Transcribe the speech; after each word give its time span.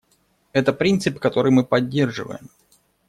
Это 0.51 0.73
принцип, 0.73 1.19
который 1.19 1.51
мы 1.51 1.63
поддерживаем. 1.63 2.49